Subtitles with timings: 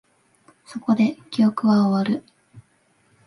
[0.65, 2.25] そこで、記憶は終わる